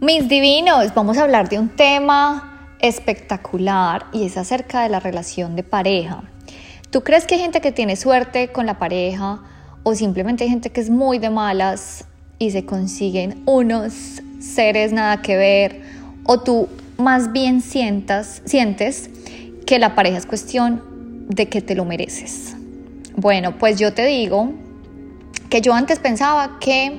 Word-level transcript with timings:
Mis 0.00 0.28
divinos, 0.28 0.94
vamos 0.94 1.18
a 1.18 1.24
hablar 1.24 1.50
de 1.50 1.58
un 1.58 1.68
tema 1.68 2.74
espectacular 2.80 4.06
y 4.14 4.24
es 4.24 4.38
acerca 4.38 4.82
de 4.82 4.88
la 4.88 4.98
relación 4.98 5.56
de 5.56 5.62
pareja. 5.62 6.22
¿Tú 6.88 7.02
crees 7.02 7.26
que 7.26 7.34
hay 7.34 7.42
gente 7.42 7.60
que 7.60 7.70
tiene 7.70 7.96
suerte 7.96 8.48
con 8.48 8.64
la 8.64 8.78
pareja 8.78 9.42
o 9.82 9.94
simplemente 9.94 10.44
hay 10.44 10.48
gente 10.48 10.70
que 10.70 10.80
es 10.80 10.88
muy 10.88 11.18
de 11.18 11.28
malas 11.28 12.06
y 12.38 12.50
se 12.50 12.64
consiguen 12.64 13.42
unos 13.44 14.22
seres 14.40 14.90
nada 14.90 15.20
que 15.20 15.36
ver 15.36 15.82
o 16.24 16.40
tú 16.40 16.70
más 16.96 17.32
bien 17.32 17.60
sientas, 17.60 18.40
sientes 18.46 19.10
que 19.66 19.78
la 19.78 19.94
pareja 19.94 20.16
es 20.16 20.24
cuestión 20.24 21.26
de 21.28 21.50
que 21.50 21.60
te 21.60 21.74
lo 21.74 21.84
mereces? 21.84 22.56
Bueno, 23.16 23.58
pues 23.58 23.78
yo 23.78 23.92
te 23.92 24.06
digo 24.06 24.50
que 25.50 25.60
yo 25.60 25.74
antes 25.74 25.98
pensaba 25.98 26.58
que 26.58 26.98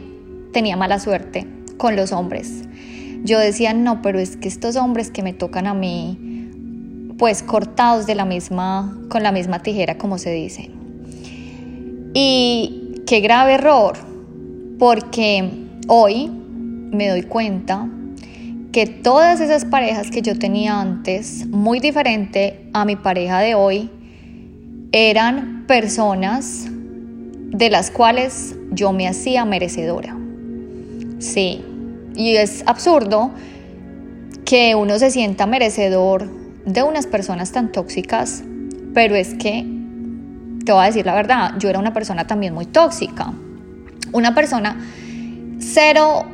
tenía 0.54 0.78
mala 0.78 1.00
suerte 1.00 1.48
con 1.78 1.96
los 1.96 2.12
hombres 2.12 2.66
yo 3.24 3.40
decía, 3.40 3.74
no, 3.74 4.02
pero 4.02 4.20
es 4.20 4.38
que 4.38 4.48
estos 4.48 4.76
hombres 4.76 5.12
que 5.12 5.24
me 5.24 5.34
tocan 5.34 5.68
a 5.68 5.74
mí, 5.74 7.14
pues 7.18 7.44
cortados 7.44 8.08
de 8.08 8.16
la 8.16 8.26
misma, 8.26 8.98
con 9.10 9.24
la 9.24 9.32
misma 9.32 9.62
tijera, 9.62 9.98
como 9.98 10.18
se 10.18 10.32
dice. 10.32 10.72
Y 12.14 13.02
qué 13.06 13.20
grave 13.20 13.54
error, 13.54 13.98
porque 14.80 15.50
hoy 15.88 16.30
me 16.30 17.10
doy 17.10 17.24
cuenta 17.24 17.88
que 18.72 18.88
todas 18.88 19.42
esas 19.42 19.66
parejas 19.66 20.10
que 20.12 20.22
yo 20.22 20.38
tenía 20.40 20.80
antes, 20.80 21.46
muy 21.48 21.80
diferente 21.80 22.70
a 22.74 22.86
mi 22.86 22.96
pareja 22.96 23.40
de 23.40 23.54
hoy, 23.54 23.90
eran 24.92 25.66
personas 25.68 26.68
de 26.70 27.70
las 27.70 27.92
cuales 27.92 28.56
yo 28.72 28.94
me 28.94 29.08
hacía 29.08 29.46
merecedora. 29.46 30.18
Sí, 31.20 31.64
y 32.16 32.36
es 32.36 32.64
absurdo 32.66 33.32
que 34.46 34.76
uno 34.76 35.00
se 35.00 35.12
sienta 35.12 35.46
merecedor 35.46 36.30
de 36.66 36.84
unas 36.84 37.08
personas 37.08 37.52
tan 37.52 37.72
tóxicas, 37.72 38.44
pero 38.94 39.16
es 39.16 39.34
que, 39.36 39.66
te 40.66 40.72
voy 40.72 40.84
a 40.84 40.86
decir 40.86 41.06
la 41.06 41.16
verdad, 41.16 41.54
yo 41.58 41.70
era 41.70 41.80
una 41.80 41.94
persona 41.94 42.28
también 42.28 42.54
muy 42.54 42.66
tóxica. 42.66 43.34
Una 44.12 44.36
persona 44.36 44.78
cero 45.60 46.26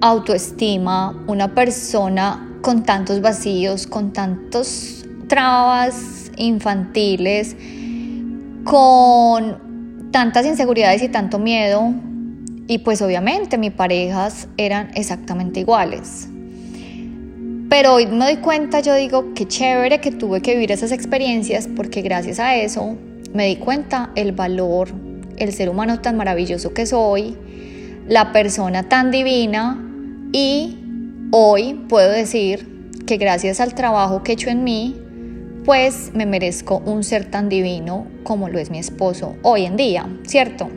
autoestima, 0.00 1.24
una 1.26 1.54
persona 1.54 2.58
con 2.60 2.82
tantos 2.82 3.20
vacíos, 3.20 3.86
con 3.86 4.12
tantos 4.12 5.06
trabas 5.28 6.30
infantiles, 6.36 7.56
con 8.64 10.10
tantas 10.10 10.46
inseguridades 10.46 11.02
y 11.02 11.08
tanto 11.08 11.38
miedo, 11.38 11.92
y 12.66 12.78
pues 12.78 13.02
obviamente 13.02 13.58
mis 13.58 13.72
parejas 13.72 14.48
eran 14.56 14.90
exactamente 14.94 15.60
iguales. 15.60 16.28
Pero 17.68 17.94
hoy 17.94 18.06
me 18.06 18.24
doy 18.24 18.36
cuenta, 18.36 18.80
yo 18.80 18.94
digo, 18.94 19.34
qué 19.34 19.46
chévere 19.46 20.00
que 20.00 20.12
tuve 20.12 20.40
que 20.40 20.54
vivir 20.54 20.72
esas 20.72 20.92
experiencias 20.92 21.68
porque 21.74 22.02
gracias 22.02 22.38
a 22.38 22.56
eso 22.56 22.96
me 23.32 23.46
di 23.48 23.56
cuenta 23.56 24.10
el 24.14 24.32
valor, 24.32 24.88
el 25.36 25.52
ser 25.52 25.68
humano 25.68 26.00
tan 26.00 26.16
maravilloso 26.16 26.72
que 26.72 26.86
soy, 26.86 27.36
la 28.06 28.32
persona 28.32 28.88
tan 28.88 29.10
divina 29.10 29.82
y 30.32 30.78
hoy 31.32 31.74
puedo 31.88 32.10
decir 32.10 32.90
que 33.06 33.16
gracias 33.16 33.60
al 33.60 33.74
trabajo 33.74 34.22
que 34.22 34.32
he 34.32 34.34
hecho 34.34 34.50
en 34.50 34.62
mí, 34.62 34.96
pues 35.64 36.12
me 36.14 36.26
merezco 36.26 36.82
un 36.84 37.02
ser 37.02 37.24
tan 37.30 37.48
divino 37.48 38.06
como 38.22 38.48
lo 38.48 38.58
es 38.58 38.70
mi 38.70 38.78
esposo 38.78 39.36
hoy 39.42 39.64
en 39.64 39.76
día, 39.76 40.06
¿cierto? 40.26 40.70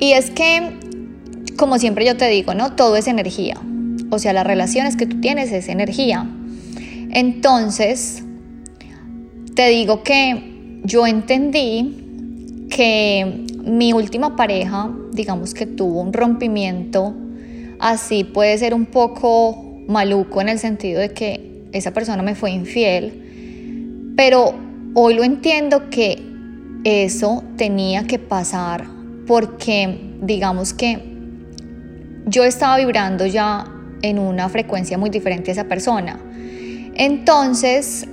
Y 0.00 0.12
es 0.12 0.30
que, 0.30 0.78
como 1.58 1.78
siempre 1.78 2.06
yo 2.06 2.16
te 2.16 2.26
digo, 2.28 2.54
¿no? 2.54 2.72
Todo 2.72 2.96
es 2.96 3.06
energía. 3.06 3.60
O 4.10 4.18
sea, 4.18 4.32
las 4.32 4.46
relaciones 4.46 4.96
que 4.96 5.04
tú 5.04 5.20
tienes 5.20 5.52
es 5.52 5.68
energía. 5.68 6.26
Entonces, 7.12 8.24
te 9.54 9.68
digo 9.68 10.02
que 10.02 10.80
yo 10.84 11.06
entendí 11.06 12.66
que 12.70 13.44
mi 13.62 13.92
última 13.92 14.36
pareja, 14.36 14.90
digamos 15.12 15.52
que 15.52 15.66
tuvo 15.66 16.00
un 16.00 16.14
rompimiento, 16.14 17.14
así 17.78 18.24
puede 18.24 18.56
ser 18.56 18.72
un 18.72 18.86
poco 18.86 19.82
maluco 19.86 20.40
en 20.40 20.48
el 20.48 20.58
sentido 20.58 20.98
de 21.00 21.10
que 21.10 21.66
esa 21.72 21.92
persona 21.92 22.22
me 22.22 22.34
fue 22.34 22.52
infiel, 22.52 24.14
pero 24.16 24.54
hoy 24.94 25.14
lo 25.14 25.24
entiendo 25.24 25.90
que 25.90 26.22
eso 26.84 27.44
tenía 27.56 28.04
que 28.04 28.18
pasar 28.18 28.99
porque 29.30 30.16
digamos 30.22 30.74
que 30.74 30.98
yo 32.26 32.42
estaba 32.42 32.76
vibrando 32.78 33.26
ya 33.26 33.64
en 34.02 34.18
una 34.18 34.48
frecuencia 34.48 34.98
muy 34.98 35.08
diferente 35.08 35.52
a 35.52 35.54
esa 35.54 35.68
persona. 35.68 36.18
Entonces, 36.96 38.08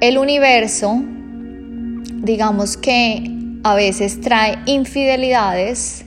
el 0.00 0.16
universo, 0.16 1.02
digamos 2.22 2.78
que 2.78 3.30
a 3.62 3.74
veces 3.74 4.22
trae 4.22 4.56
infidelidades 4.64 6.06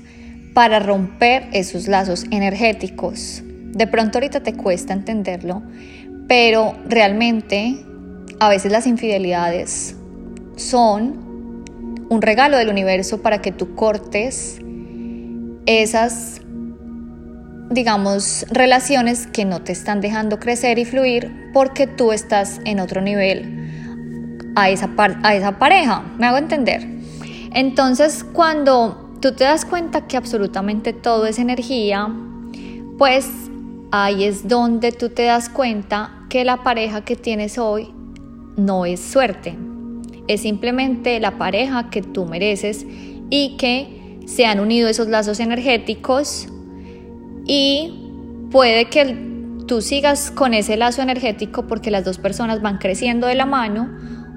para 0.55 0.79
romper 0.79 1.47
esos 1.53 1.87
lazos 1.87 2.25
energéticos. 2.31 3.43
De 3.45 3.85
pronto 3.85 4.17
ahorita 4.17 4.39
te 4.39 4.53
cuesta 4.53 4.93
entenderlo, 4.93 5.61
pero 6.27 6.73
realmente 6.87 7.77
a 8.39 8.49
veces 8.49 8.71
las 8.71 8.87
infidelidades 8.87 9.95
son 10.55 11.30
un 12.11 12.21
regalo 12.21 12.57
del 12.57 12.67
universo 12.67 13.21
para 13.21 13.41
que 13.41 13.53
tú 13.53 13.73
cortes 13.73 14.59
esas, 15.65 16.41
digamos, 17.69 18.45
relaciones 18.51 19.27
que 19.27 19.45
no 19.45 19.61
te 19.61 19.71
están 19.71 20.01
dejando 20.01 20.37
crecer 20.37 20.77
y 20.77 20.83
fluir 20.83 21.31
porque 21.53 21.87
tú 21.87 22.11
estás 22.11 22.59
en 22.65 22.81
otro 22.81 22.99
nivel 22.99 24.51
a 24.57 24.69
esa, 24.69 24.89
a 25.23 25.35
esa 25.35 25.57
pareja. 25.57 26.03
¿Me 26.17 26.27
hago 26.27 26.37
entender? 26.37 26.85
Entonces, 27.53 28.25
cuando 28.25 29.15
tú 29.21 29.31
te 29.31 29.45
das 29.45 29.63
cuenta 29.63 30.05
que 30.05 30.17
absolutamente 30.17 30.91
todo 30.91 31.27
es 31.27 31.39
energía, 31.39 32.09
pues 32.97 33.29
ahí 33.91 34.25
es 34.25 34.49
donde 34.49 34.91
tú 34.91 35.07
te 35.07 35.23
das 35.23 35.47
cuenta 35.47 36.25
que 36.27 36.43
la 36.43 36.61
pareja 36.61 37.05
que 37.05 37.15
tienes 37.15 37.57
hoy 37.57 37.93
no 38.57 38.85
es 38.85 38.99
suerte, 38.99 39.55
es 40.33 40.41
simplemente 40.41 41.19
la 41.19 41.37
pareja 41.37 41.89
que 41.89 42.01
tú 42.01 42.25
mereces 42.25 42.85
y 43.29 43.57
que 43.57 44.19
se 44.25 44.45
han 44.45 44.59
unido 44.59 44.87
esos 44.87 45.07
lazos 45.07 45.39
energéticos 45.39 46.47
y 47.45 48.47
puede 48.51 48.85
que 48.85 49.17
tú 49.67 49.81
sigas 49.81 50.31
con 50.31 50.53
ese 50.53 50.77
lazo 50.77 51.01
energético 51.01 51.67
porque 51.67 51.91
las 51.91 52.05
dos 52.05 52.17
personas 52.17 52.61
van 52.61 52.77
creciendo 52.77 53.27
de 53.27 53.35
la 53.35 53.45
mano 53.45 53.89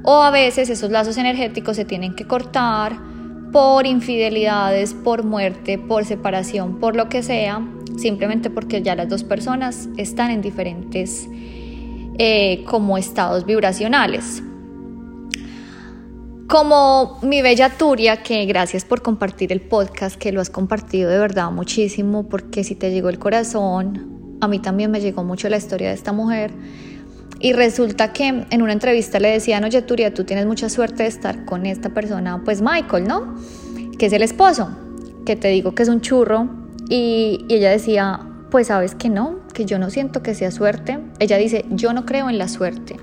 o 0.05 0.23
a 0.23 0.31
veces 0.31 0.71
esos 0.71 0.91
lazos 0.91 1.17
energéticos 1.17 1.77
se 1.77 1.85
tienen 1.85 2.15
que 2.15 2.27
cortar 2.27 2.97
por 3.53 3.87
infidelidades, 3.87 4.95
por 4.95 5.25
muerte, 5.25 5.79
por 5.79 6.05
separación, 6.05 6.81
por 6.81 6.97
lo 6.97 7.09
que 7.09 7.23
sea, 7.23 7.65
simplemente 7.97 8.51
porque 8.51 8.83
ya 8.83 8.97
las 8.97 9.09
dos 9.09 9.23
personas 9.23 9.89
están 9.97 10.33
en 10.33 10.43
diferentes 10.43 11.29
eh, 12.19 12.65
como 12.67 12.99
estados 12.99 13.47
vibracionales. 13.47 14.43
Como 16.49 17.19
mi 17.23 17.41
bella 17.41 17.71
Turia, 17.71 18.23
que 18.23 18.45
gracias 18.45 18.85
por 18.85 19.01
compartir 19.01 19.51
el 19.51 19.63
podcast, 19.63 20.17
que 20.17 20.31
lo 20.31 20.43
has 20.43 20.51
compartido 20.51 21.09
de 21.09 21.19
verdad 21.19 21.51
muchísimo, 21.51 22.29
porque 22.29 22.65
si 22.65 22.75
te 22.75 22.91
llegó 22.91 23.09
el 23.09 23.19
corazón, 23.19 24.37
a 24.43 24.49
mí 24.49 24.59
también 24.59 24.91
me 24.91 25.01
llegó 25.01 25.25
mucho 25.25 25.49
la 25.49 25.57
historia 25.57 25.89
de 25.89 25.95
esta 25.95 26.13
mujer. 26.13 26.53
Y 27.41 27.55
resulta 27.55 28.13
que 28.13 28.45
en 28.51 28.63
una 28.63 28.75
entrevista 28.75 29.19
le 29.21 29.31
decían, 29.31 29.65
oye 29.65 29.81
Turia, 29.81 30.13
tú 30.13 30.25
tienes 30.25 30.45
mucha 30.45 30.69
suerte 30.69 31.05
de 31.05 31.09
estar 31.09 31.47
con 31.47 31.65
esta 31.65 31.89
persona, 31.89 32.43
pues 32.45 32.61
Michael, 32.61 33.05
¿no? 33.05 33.37
Que 33.99 34.07
es 34.07 34.13
el 34.13 34.23
esposo, 34.23 34.69
que 35.25 35.37
te 35.37 35.49
digo 35.49 35.75
que 35.75 35.83
es 35.83 35.89
un 35.89 36.03
churro. 36.03 36.49
Y, 36.91 37.47
y 37.49 37.55
ella 37.55 37.71
decía, 37.71 38.21
pues 38.51 38.67
sabes 38.67 38.95
que 38.95 39.09
no, 39.09 39.39
que 39.55 39.65
yo 39.65 39.79
no 39.79 39.89
siento 39.89 40.23
que 40.23 40.35
sea 40.35 40.51
suerte. 40.51 40.99
Ella 41.21 41.39
dice, 41.39 41.65
yo 41.71 41.95
no 41.95 42.05
creo 42.05 42.29
en 42.29 42.37
la 42.37 42.49
suerte 42.49 42.97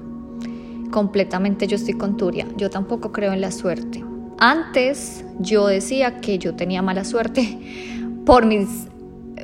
completamente 0.91 1.67
yo 1.67 1.75
estoy 1.75 1.95
con 1.95 2.17
Turia. 2.17 2.45
Yo 2.57 2.69
tampoco 2.69 3.11
creo 3.11 3.33
en 3.33 3.41
la 3.41 3.51
suerte. 3.51 4.03
Antes 4.37 5.25
yo 5.39 5.67
decía 5.67 6.19
que 6.19 6.37
yo 6.37 6.55
tenía 6.55 6.81
mala 6.81 7.03
suerte 7.03 7.57
por 8.25 8.45
mis, 8.45 8.67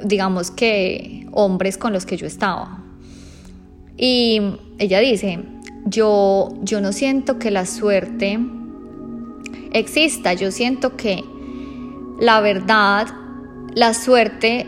digamos 0.04 0.52
que, 0.52 1.28
hombres 1.32 1.78
con 1.78 1.94
los 1.94 2.06
que 2.06 2.18
yo 2.18 2.28
estaba. 2.28 2.84
Y 3.98 4.42
ella 4.78 5.00
dice, 5.00 5.40
yo, 5.86 6.50
yo 6.62 6.82
no 6.82 6.92
siento 6.92 7.40
que 7.40 7.50
la 7.50 7.66
suerte 7.66 8.40
exista, 9.72 10.34
yo 10.34 10.52
siento 10.52 10.96
que 10.96 11.24
la 12.20 12.42
verdad, 12.42 13.08
la 13.74 13.94
suerte 13.94 14.68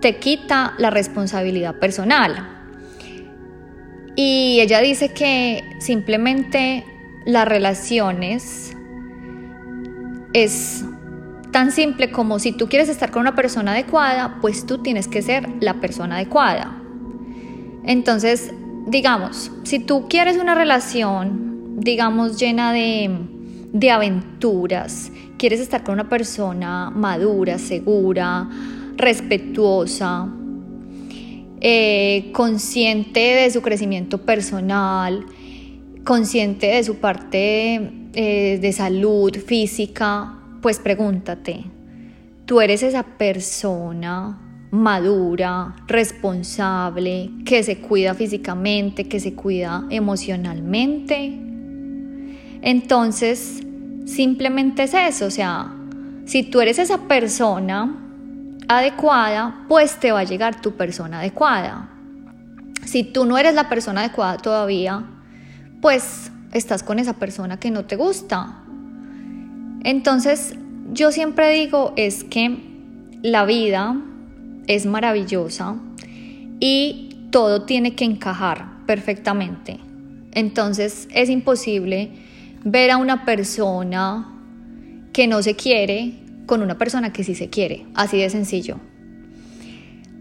te 0.00 0.16
quita 0.18 0.74
la 0.78 0.90
responsabilidad 0.90 1.78
personal. 1.78 2.61
Y 4.16 4.60
ella 4.60 4.80
dice 4.80 5.10
que 5.10 5.64
simplemente 5.78 6.84
las 7.24 7.46
relaciones 7.48 8.76
es 10.32 10.84
tan 11.50 11.70
simple 11.72 12.10
como 12.10 12.38
si 12.38 12.52
tú 12.52 12.68
quieres 12.68 12.88
estar 12.88 13.10
con 13.10 13.20
una 13.20 13.34
persona 13.34 13.72
adecuada, 13.72 14.38
pues 14.40 14.66
tú 14.66 14.78
tienes 14.78 15.08
que 15.08 15.22
ser 15.22 15.48
la 15.60 15.80
persona 15.80 16.16
adecuada. 16.16 16.82
Entonces, 17.84 18.52
digamos, 18.86 19.50
si 19.62 19.78
tú 19.78 20.08
quieres 20.08 20.38
una 20.38 20.54
relación, 20.54 21.76
digamos, 21.78 22.38
llena 22.38 22.72
de, 22.72 23.10
de 23.72 23.90
aventuras, 23.90 25.10
quieres 25.38 25.60
estar 25.60 25.84
con 25.84 25.94
una 25.94 26.08
persona 26.08 26.90
madura, 26.90 27.58
segura, 27.58 28.48
respetuosa, 28.96 30.28
eh, 31.64 32.32
consciente 32.32 33.20
de 33.20 33.48
su 33.52 33.62
crecimiento 33.62 34.18
personal, 34.18 35.24
consciente 36.02 36.66
de 36.66 36.82
su 36.82 36.96
parte 36.96 37.74
eh, 38.14 38.58
de 38.60 38.72
salud 38.72 39.32
física, 39.36 40.40
pues 40.60 40.80
pregúntate, 40.80 41.66
¿tú 42.46 42.60
eres 42.60 42.82
esa 42.82 43.04
persona 43.04 44.40
madura, 44.72 45.76
responsable, 45.86 47.30
que 47.44 47.62
se 47.62 47.78
cuida 47.78 48.14
físicamente, 48.14 49.04
que 49.04 49.20
se 49.20 49.34
cuida 49.34 49.86
emocionalmente? 49.88 51.38
Entonces, 52.60 53.62
simplemente 54.04 54.82
es 54.82 54.94
eso, 54.94 55.26
o 55.26 55.30
sea, 55.30 55.72
si 56.24 56.42
tú 56.42 56.60
eres 56.60 56.80
esa 56.80 57.06
persona 57.06 58.02
adecuada, 58.68 59.64
pues 59.68 59.98
te 59.98 60.12
va 60.12 60.20
a 60.20 60.24
llegar 60.24 60.60
tu 60.60 60.72
persona 60.76 61.20
adecuada. 61.20 61.90
Si 62.84 63.04
tú 63.04 63.24
no 63.24 63.38
eres 63.38 63.54
la 63.54 63.68
persona 63.68 64.00
adecuada 64.02 64.38
todavía, 64.38 65.04
pues 65.80 66.30
estás 66.52 66.82
con 66.82 66.98
esa 66.98 67.14
persona 67.14 67.58
que 67.58 67.70
no 67.70 67.84
te 67.84 67.96
gusta. 67.96 68.62
Entonces, 69.84 70.54
yo 70.92 71.10
siempre 71.12 71.50
digo 71.50 71.92
es 71.96 72.24
que 72.24 72.58
la 73.22 73.44
vida 73.44 73.96
es 74.66 74.86
maravillosa 74.86 75.76
y 76.60 77.28
todo 77.30 77.62
tiene 77.62 77.94
que 77.94 78.04
encajar 78.04 78.66
perfectamente. 78.86 79.80
Entonces, 80.32 81.08
es 81.12 81.30
imposible 81.30 82.10
ver 82.64 82.90
a 82.90 82.96
una 82.96 83.24
persona 83.24 84.28
que 85.12 85.26
no 85.26 85.42
se 85.42 85.56
quiere 85.56 86.21
con 86.46 86.62
una 86.62 86.78
persona 86.78 87.12
que 87.12 87.24
sí 87.24 87.34
se 87.34 87.48
quiere, 87.48 87.86
así 87.94 88.18
de 88.18 88.30
sencillo. 88.30 88.78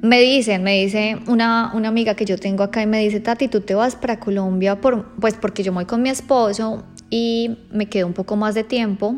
Me 0.01 0.19
dicen, 0.19 0.63
me 0.63 0.81
dice 0.81 1.17
una, 1.27 1.71
una, 1.75 1.89
amiga 1.89 2.15
que 2.15 2.25
yo 2.25 2.37
tengo 2.37 2.63
acá 2.63 2.81
y 2.81 2.87
me 2.87 2.99
dice, 2.99 3.19
Tati, 3.19 3.47
tú 3.47 3.61
te 3.61 3.75
vas 3.75 3.95
para 3.95 4.19
Colombia, 4.19 4.81
por, 4.81 5.13
pues 5.19 5.35
porque 5.35 5.61
yo 5.61 5.71
voy 5.73 5.85
con 5.85 6.01
mi 6.01 6.09
esposo 6.09 6.83
y 7.11 7.57
me 7.71 7.85
quedo 7.85 8.07
un 8.07 8.13
poco 8.13 8.35
más 8.35 8.55
de 8.55 8.63
tiempo. 8.63 9.17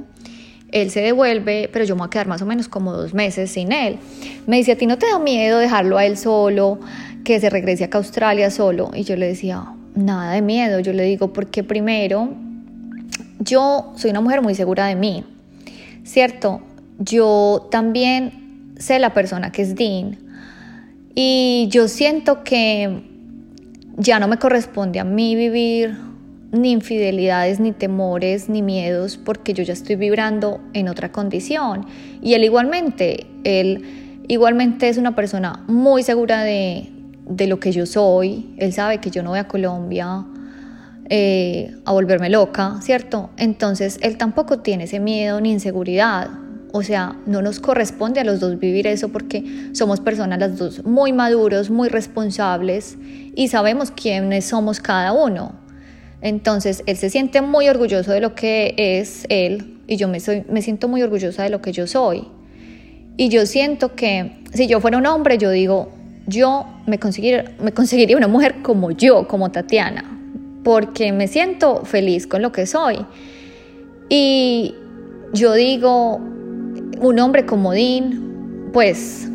Él 0.74 0.90
se 0.90 1.02
devuelve, 1.02 1.70
pero 1.72 1.86
yo 1.86 1.96
me 1.96 2.00
voy 2.00 2.08
a 2.08 2.10
quedar 2.10 2.28
más 2.28 2.42
o 2.42 2.46
menos 2.46 2.68
como 2.68 2.92
dos 2.92 3.14
meses 3.14 3.52
sin 3.52 3.72
él. 3.72 4.00
Me 4.48 4.58
dice, 4.58 4.74
¿a 4.74 4.78
ti 4.78 4.86
no 4.86 4.98
te 4.98 5.06
da 5.06 5.20
miedo 5.20 5.60
dejarlo 5.60 5.98
a 5.98 6.06
él 6.06 6.18
solo, 6.18 6.80
que 7.24 7.40
se 7.40 7.50
regrese 7.50 7.86
acá 7.86 8.00
a 8.00 8.02
Australia 8.02 8.50
solo? 8.52 8.92
Y 8.94 9.04
yo 9.04 9.16
le 9.16 9.28
decía, 9.28 9.64
nada 9.96 10.34
de 10.34 10.42
miedo. 10.42 10.80
Yo 10.80 10.92
le 10.92 11.04
digo, 11.04 11.32
porque 11.32 11.64
primero, 11.64 12.34
yo 13.40 13.94
soy 13.96 14.10
una 14.10 14.22
mujer 14.22 14.42
muy 14.42 14.56
segura 14.56 14.88
de 14.88 14.96
mí, 14.96 15.24
¿cierto? 16.04 16.62
Yo 17.00 17.68
también 17.72 18.74
sé 18.78 19.00
la 19.00 19.14
persona 19.14 19.52
que 19.52 19.62
es 19.62 19.76
Dean 19.76 20.18
y 21.16 21.68
yo 21.70 21.88
siento 21.88 22.44
que 22.44 23.04
ya 23.98 24.20
no 24.20 24.28
me 24.28 24.38
corresponde 24.38 25.00
a 25.00 25.04
mí 25.04 25.36
vivir 25.36 25.96
ni 26.52 26.72
infidelidades, 26.72 27.60
ni 27.60 27.72
temores, 27.72 28.48
ni 28.48 28.62
miedos, 28.62 29.18
porque 29.18 29.54
yo 29.54 29.64
ya 29.64 29.74
estoy 29.74 29.96
vibrando 29.96 30.62
en 30.74 30.88
otra 30.88 31.12
condición. 31.12 31.86
Y 32.22 32.36
él 32.36 32.44
igualmente, 32.44 33.26
él 33.44 34.24
igualmente 34.28 34.88
es 34.88 34.98
una 34.98 35.16
persona 35.16 35.64
muy 35.68 36.04
segura 36.04 36.44
de, 36.44 36.90
lo 37.48 37.60
que 37.60 37.72
yo 37.72 37.86
soy. 37.86 38.54
Él 38.58 38.72
sabe 38.72 39.00
que 39.00 39.10
yo 39.10 39.24
no 39.24 39.32
voy 39.32 39.40
a 39.40 39.48
Colombia 39.48 40.26
eh, 41.10 41.76
a 41.86 41.92
volverme 41.92 42.30
loca, 42.30 42.80
¿cierto? 42.82 43.32
Entonces 43.38 44.00
él 44.02 44.18
tampoco 44.18 44.60
tiene 44.60 44.84
ese 44.84 45.00
miedo 45.00 45.42
ni 45.42 45.52
inseguridad. 45.52 46.30
O 46.76 46.82
sea, 46.82 47.16
no 47.28 47.44
nos 47.44 47.60
corresponde 47.60 48.20
a 48.20 48.24
los 48.24 48.40
dos 48.40 48.58
vivir 48.58 48.88
eso 48.88 49.10
porque 49.10 49.70
somos 49.74 50.00
personas 50.00 50.40
las 50.40 50.58
dos 50.58 50.84
muy 50.84 51.14
maduros, 51.14 51.70
muy 51.70 51.88
responsables 51.88 52.98
y 53.36 53.50
sabemos 53.50 53.92
quiénes 53.92 54.46
somos 54.46 54.80
cada 54.80 55.14
uno. 55.14 55.54
Entonces, 56.22 56.82
él 56.88 56.98
se 56.98 57.12
siente 57.12 57.42
muy 57.42 57.70
orgulloso 57.70 58.12
de 58.12 58.22
lo 58.22 58.34
que 58.34 58.74
es 58.76 59.28
él 59.30 59.78
y 59.86 59.98
yo 59.98 60.08
me, 60.08 60.20
soy, 60.20 60.46
me 60.50 60.64
siento 60.64 60.88
muy 60.88 61.04
orgullosa 61.04 61.44
de 61.44 61.52
lo 61.52 61.62
que 61.62 61.74
yo 61.74 61.86
soy. 61.86 62.28
Y 63.18 63.30
yo 63.30 63.46
siento 63.46 63.94
que 63.94 64.42
si 64.52 64.66
yo 64.66 64.82
fuera 64.82 64.98
un 64.98 65.06
hombre, 65.06 65.38
yo 65.38 65.52
digo, 65.52 65.92
yo 66.26 66.66
me 66.88 66.98
conseguiría, 66.98 67.54
me 67.62 67.72
conseguiría 67.72 68.18
una 68.18 68.28
mujer 68.28 68.64
como 68.64 68.90
yo, 68.90 69.28
como 69.28 69.52
Tatiana, 69.52 70.20
porque 70.64 71.12
me 71.12 71.28
siento 71.28 71.86
feliz 71.86 72.26
con 72.26 72.42
lo 72.42 72.52
que 72.52 72.66
soy. 72.66 73.06
Y 74.10 74.74
yo 75.34 75.54
digo, 75.54 76.34
un 77.10 77.20
hombre 77.20 77.46
como 77.46 77.72
Dean, 77.72 78.70
pues 78.74 79.30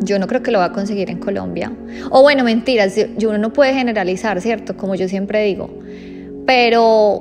yo 0.00 0.18
no 0.18 0.26
creo 0.26 0.42
que 0.42 0.50
lo 0.50 0.58
va 0.58 0.66
a 0.66 0.72
conseguir 0.72 1.10
en 1.10 1.18
Colombia. 1.18 1.72
O 2.10 2.22
bueno, 2.22 2.44
mentiras, 2.44 2.94
uno 3.22 3.38
no 3.38 3.52
puede 3.52 3.74
generalizar, 3.74 4.40
¿cierto? 4.40 4.76
Como 4.76 4.94
yo 4.94 5.08
siempre 5.08 5.44
digo. 5.44 5.70
Pero 6.46 7.14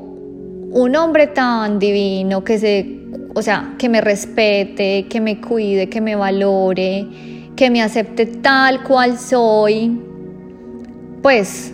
un 0.71 0.95
hombre 0.95 1.27
tan 1.27 1.79
divino 1.79 2.43
que 2.43 2.59
se, 2.59 2.99
o 3.33 3.41
sea, 3.41 3.75
que 3.77 3.89
me 3.89 4.01
respete, 4.01 5.07
que 5.09 5.21
me 5.21 5.39
cuide, 5.39 5.89
que 5.89 6.01
me 6.01 6.15
valore, 6.15 7.07
que 7.55 7.69
me 7.69 7.81
acepte 7.81 8.25
tal 8.25 8.83
cual 8.83 9.17
soy, 9.17 9.99
pues 11.21 11.73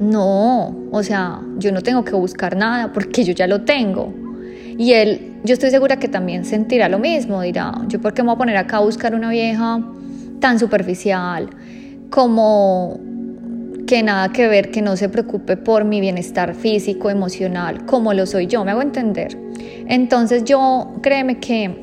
no, 0.00 0.76
o 0.90 1.02
sea, 1.02 1.40
yo 1.58 1.72
no 1.72 1.82
tengo 1.82 2.04
que 2.04 2.12
buscar 2.12 2.56
nada 2.56 2.92
porque 2.92 3.24
yo 3.24 3.32
ya 3.32 3.46
lo 3.46 3.62
tengo. 3.62 4.14
Y 4.78 4.92
él, 4.92 5.40
yo 5.42 5.54
estoy 5.54 5.70
segura 5.70 5.98
que 5.98 6.06
también 6.06 6.44
sentirá 6.44 6.88
lo 6.88 7.00
mismo, 7.00 7.42
dirá, 7.42 7.72
yo 7.88 8.00
por 8.00 8.14
qué 8.14 8.22
me 8.22 8.28
voy 8.28 8.36
a 8.36 8.38
poner 8.38 8.56
acá 8.56 8.76
a 8.76 8.80
buscar 8.80 9.12
una 9.12 9.28
vieja 9.28 9.82
tan 10.38 10.60
superficial, 10.60 11.50
como 12.10 13.00
que 13.88 14.04
nada 14.04 14.28
que 14.28 14.46
ver, 14.46 14.70
que 14.70 14.80
no 14.80 14.96
se 14.96 15.08
preocupe 15.08 15.56
por 15.56 15.84
mi 15.84 16.00
bienestar 16.00 16.54
físico, 16.54 17.10
emocional, 17.10 17.86
como 17.86 18.14
lo 18.14 18.24
soy 18.24 18.46
yo, 18.46 18.64
me 18.64 18.70
hago 18.70 18.80
entender. 18.80 19.36
Entonces 19.88 20.44
yo 20.44 20.92
créeme 21.02 21.38
que 21.38 21.74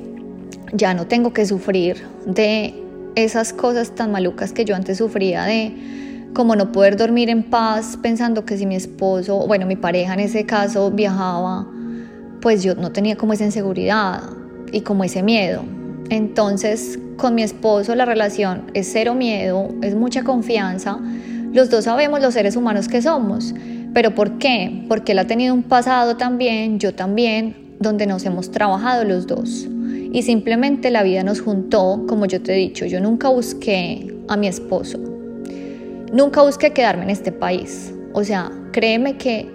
ya 0.71 0.93
no 0.93 1.05
tengo 1.05 1.33
que 1.33 1.45
sufrir 1.45 1.97
de 2.25 2.75
esas 3.15 3.51
cosas 3.51 3.93
tan 3.93 4.13
malucas 4.13 4.53
que 4.53 4.63
yo 4.63 4.73
antes 4.73 4.99
sufría 4.99 5.43
de 5.43 5.75
como 6.33 6.55
no 6.55 6.71
poder 6.71 6.95
dormir 6.95 7.29
en 7.29 7.43
paz 7.43 7.97
pensando 8.01 8.45
que 8.45 8.57
si 8.57 8.65
mi 8.65 8.75
esposo, 8.75 9.45
bueno, 9.47 9.65
mi 9.65 9.75
pareja 9.75 10.13
en 10.13 10.21
ese 10.21 10.45
caso 10.45 10.91
viajaba 10.91 11.67
pues 12.45 12.61
yo 12.61 12.75
no 12.75 12.91
tenía 12.91 13.15
como 13.15 13.33
esa 13.33 13.43
inseguridad 13.43 14.21
y 14.71 14.81
como 14.81 15.03
ese 15.03 15.23
miedo. 15.23 15.63
Entonces, 16.11 16.99
con 17.17 17.33
mi 17.33 17.41
esposo 17.41 17.95
la 17.95 18.05
relación 18.05 18.69
es 18.75 18.87
cero 18.93 19.15
miedo, 19.15 19.69
es 19.81 19.95
mucha 19.95 20.23
confianza. 20.23 20.99
Los 21.53 21.71
dos 21.71 21.85
sabemos 21.85 22.21
los 22.21 22.35
seres 22.35 22.55
humanos 22.55 22.87
que 22.87 23.01
somos. 23.01 23.55
¿Pero 23.95 24.13
por 24.13 24.37
qué? 24.37 24.85
Porque 24.87 25.13
él 25.13 25.19
ha 25.19 25.25
tenido 25.25 25.55
un 25.55 25.63
pasado 25.63 26.17
también, 26.17 26.77
yo 26.77 26.93
también, 26.93 27.77
donde 27.79 28.05
nos 28.05 28.23
hemos 28.27 28.51
trabajado 28.51 29.05
los 29.05 29.25
dos. 29.25 29.67
Y 30.13 30.21
simplemente 30.21 30.91
la 30.91 31.01
vida 31.01 31.23
nos 31.23 31.41
juntó, 31.41 32.05
como 32.07 32.27
yo 32.27 32.43
te 32.43 32.53
he 32.53 32.57
dicho, 32.57 32.85
yo 32.85 33.01
nunca 33.01 33.27
busqué 33.29 34.15
a 34.27 34.37
mi 34.37 34.45
esposo. 34.45 34.99
Nunca 36.13 36.43
busqué 36.43 36.73
quedarme 36.73 37.05
en 37.05 37.09
este 37.09 37.31
país. 37.31 37.91
O 38.13 38.23
sea, 38.23 38.51
créeme 38.71 39.17
que 39.17 39.49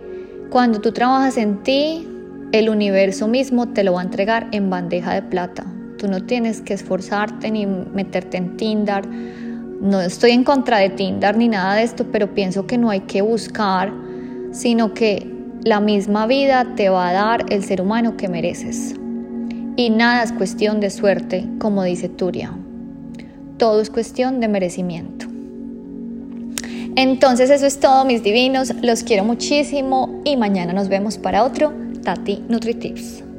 cuando 0.51 0.81
tú 0.81 0.91
trabajas 0.91 1.37
en 1.37 1.63
ti, 1.63 2.09
el 2.53 2.69
universo 2.69 3.29
mismo 3.29 3.69
te 3.69 3.85
lo 3.85 3.95
va 3.95 4.01
a 4.01 4.05
entregar 4.05 4.49
en 4.53 4.71
bandeja 4.71 5.15
de 5.15 5.23
plata. 5.23 5.65
Tú 5.99 6.09
no 6.09 6.25
tienes 6.25 6.61
que 6.61 6.75
esforzarte 6.75 7.51
ni 7.51 7.67
meterte 7.67 8.39
en 8.39 8.57
Tinder. 8.57 9.07
No 9.07 10.01
estoy 10.01 10.33
en 10.33 10.45
contra 10.45 10.79
de 10.79 10.91
Tinder 10.91 11.37
ni 11.37 11.49
nada 11.49 11.77
de 11.77 11.85
esto, 11.85 12.07
pero 12.11 12.35
pienso 12.35 12.67
que 12.67 12.77
no 12.77 12.91
hay 12.91 13.01
que 13.01 13.23
buscar, 13.23 13.93
sino 14.51 14.95
que 14.95 15.33
la 15.63 15.81
misma 15.81 16.27
vida 16.27 16.75
te 16.75 16.89
va 16.89 17.11
a 17.11 17.13
dar 17.13 17.47
el 17.51 17.63
ser 17.63 17.81
humano 17.81 18.17
que 18.17 18.29
mereces. 18.29 18.95
Y 19.77 19.91
nada 19.91 20.23
es 20.25 20.33
cuestión 20.33 20.81
de 20.81 20.91
suerte, 20.91 21.47
como 21.59 21.85
dice 21.85 22.09
Turia. 22.09 22.53
Todo 23.59 23.81
es 23.81 23.91
cuestión 23.91 24.41
de 24.41 24.49
merecimiento. 24.49 25.27
Entonces 26.97 27.51
eso 27.51 27.67
es 27.67 27.79
todo, 27.79 28.05
mis 28.05 28.25
divinos. 28.25 28.75
Los 28.83 29.05
quiero 29.05 29.25
muchísimo 29.25 30.21
y 30.25 30.37
mañana 30.37 30.73
nos 30.73 30.89
vemos 30.89 31.17
para 31.17 31.45
otro 31.45 31.73
Tati 32.03 32.41
NutriTips. 32.49 33.30